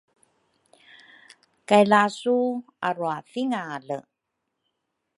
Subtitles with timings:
[1.67, 2.37] kay lasu
[2.87, 3.97] arwathingale.